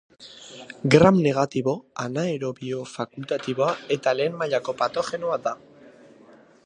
[0.93, 5.55] Gram negatibo, anaerobio fakultatiboa eta lehen mailako patogenoa da.